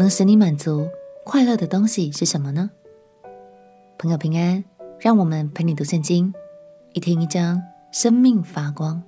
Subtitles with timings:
[0.00, 0.88] 能使你满足、
[1.24, 2.70] 快乐的东西是什么呢？
[3.98, 4.64] 朋友平安，
[4.98, 6.32] 让我们陪你读圣经，
[6.94, 7.62] 一天一章，
[7.92, 9.02] 生命发光。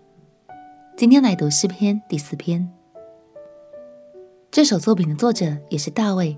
[0.94, 2.70] 今天来读诗篇第四篇。
[4.50, 6.36] 这首作品的作者也是大卫，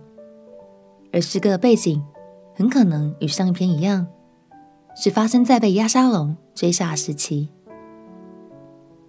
[1.13, 2.01] 而诗歌的背景
[2.55, 4.07] 很可能与上一篇一样，
[4.95, 7.49] 是发生在被押沙龙追杀时期。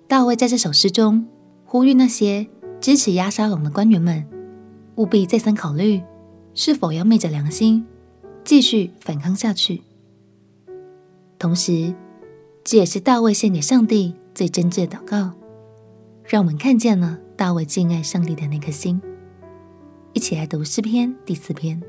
[0.08, 1.28] 大卫在这首诗中
[1.66, 2.48] 呼吁那些
[2.82, 4.28] 支持押沙龙的官员们，
[4.96, 6.02] 务必再三考虑
[6.54, 7.86] 是否要昧着良心
[8.44, 9.82] 继续反抗下去。
[11.38, 11.94] 同时，
[12.64, 15.32] 这也是大卫献给上帝最真挚的祷告，
[16.26, 17.20] 让我们看见了。
[17.38, 19.02] 大卫敬爱上帝的那颗心，
[20.14, 21.82] 一起来读诗篇第四篇。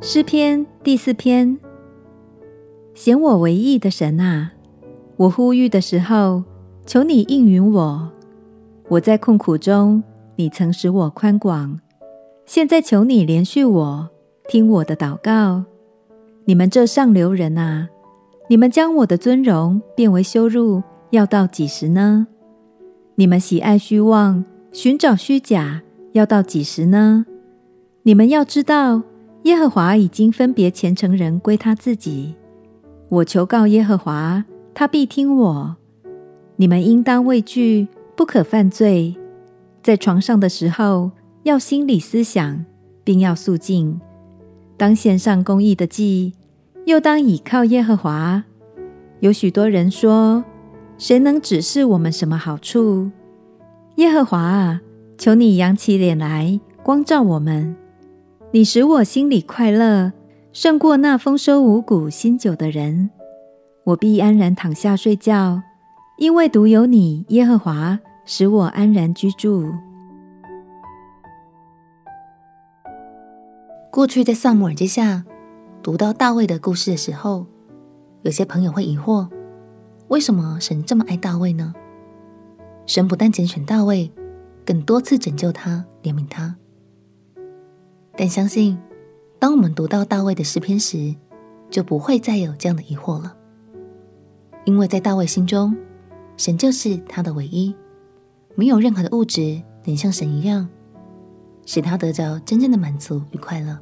[0.00, 1.58] 诗篇第四篇，
[2.94, 4.52] 显我为义的神啊，
[5.16, 6.44] 我呼吁的时候，
[6.86, 8.11] 求你应允我。
[8.92, 10.02] 我在困苦中，
[10.36, 11.80] 你曾使我宽广。
[12.44, 14.10] 现在求你怜恤我，
[14.50, 15.64] 听我的祷告。
[16.44, 17.88] 你们这上流人啊，
[18.50, 20.82] 你们将我的尊荣变为羞辱。
[21.08, 22.26] 要到几时呢？
[23.14, 25.80] 你们喜爱虚妄，寻找虚假，
[26.12, 27.24] 要到几时呢？
[28.02, 29.02] 你们要知道，
[29.44, 32.34] 耶和华已经分别虔诚人归他自己。
[33.08, 34.44] 我求告耶和华，
[34.74, 35.76] 他必听我。
[36.56, 37.88] 你们应当畏惧，
[38.22, 39.16] 不可犯罪。
[39.82, 41.10] 在床上的时候，
[41.42, 42.64] 要心里思想，
[43.02, 44.00] 并要肃静。
[44.76, 46.32] 当献上公义的祭，
[46.84, 48.44] 又当倚靠耶和华。
[49.18, 50.44] 有许多人说。
[50.98, 53.10] 谁能指示我们什么好处？
[53.96, 54.80] 耶和华啊，
[55.18, 57.74] 求你扬起脸来，光照我们。
[58.52, 60.12] 你使我心里快乐，
[60.52, 63.10] 胜过那丰收五谷新酒的人。
[63.82, 65.62] 我必安然躺下睡觉，
[66.18, 69.72] 因为独有你，耶和华，使我安然居住。
[73.90, 75.24] 过去在撒母耳记下
[75.82, 77.46] 读到大卫的故事的时候，
[78.22, 79.28] 有些朋友会疑惑。
[80.08, 81.74] 为什么神这么爱大卫呢？
[82.86, 84.10] 神不但拣选大卫，
[84.64, 86.56] 更多次拯救他、怜悯他。
[88.16, 88.78] 但相信，
[89.38, 91.14] 当我们读到大卫的诗篇时，
[91.70, 93.36] 就不会再有这样的疑惑了。
[94.64, 95.76] 因为在大卫心中，
[96.36, 97.74] 神就是他的唯一，
[98.54, 100.68] 没有任何的物质能像神一样，
[101.66, 103.78] 使他得着真正的满足与快乐。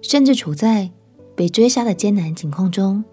[0.00, 0.90] 甚至处在
[1.36, 3.04] 被追杀的艰难境况中。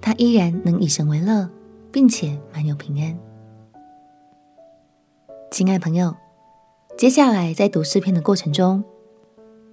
[0.00, 1.50] 他依然能以神为乐，
[1.90, 3.18] 并且满有平安。
[5.50, 6.14] 亲爱朋友，
[6.96, 8.84] 接下来在读诗篇的过程中，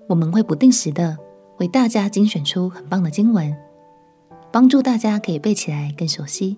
[0.08, 1.16] 我们会不定时的
[1.60, 3.56] 为大家精选出很棒的经文，
[4.52, 6.58] 帮助大家可以背起来更熟悉。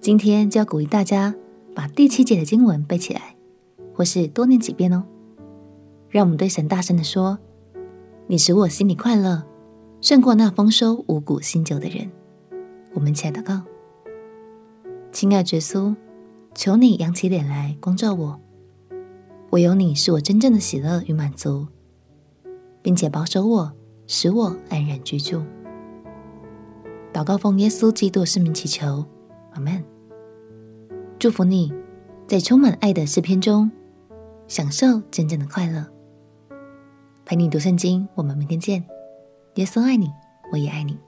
[0.00, 1.34] 今天就要鼓励大家
[1.74, 3.36] 把第七节的经文背起来，
[3.94, 5.04] 或是多念几遍哦。
[6.08, 7.38] 让我们对神大声的说
[8.26, 9.44] ：“你使我心里快乐，
[10.00, 12.10] 胜过那丰收五谷新酒的人。”
[12.92, 13.62] 我们起来祷告，
[15.12, 15.94] 亲爱的耶稣，
[16.54, 18.40] 求你扬起脸来光照我。
[19.50, 21.68] 唯有你是我真正的喜乐与满足，
[22.82, 23.72] 并且保守我，
[24.08, 25.42] 使我安然居住。
[27.12, 29.04] 祷告奉耶稣基督圣名祈求，
[29.52, 29.84] 阿门。
[31.20, 31.70] 祝福你
[32.26, 33.70] 在充满爱的诗篇中
[34.48, 35.86] 享受真正的快乐。
[37.26, 38.82] 陪你读圣经，我们明天见。
[39.56, 40.10] 耶稣爱你，
[40.50, 40.98] 我也爱你。